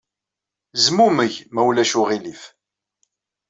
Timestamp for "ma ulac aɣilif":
1.53-2.41